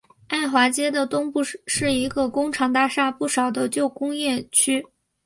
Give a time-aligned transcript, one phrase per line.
[0.29, 4.83] 埃华街的东部是一个工厂大厦不少的旧工业区。